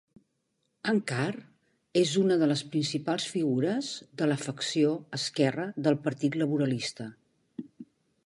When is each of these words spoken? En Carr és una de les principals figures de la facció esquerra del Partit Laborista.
En 0.91 0.99
Carr 1.09 1.41
és 1.99 2.13
una 2.21 2.37
de 2.43 2.47
les 2.51 2.63
principals 2.75 3.27
figures 3.33 3.91
de 4.23 4.29
la 4.31 4.37
facció 4.45 4.95
esquerra 5.19 5.67
del 5.89 5.99
Partit 6.07 6.39
Laborista. 6.43 7.07